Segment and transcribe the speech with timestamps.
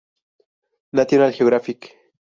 [0.93, 1.93] National Geographic